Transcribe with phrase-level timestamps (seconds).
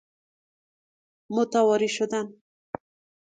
[1.33, 2.33] متواری شدن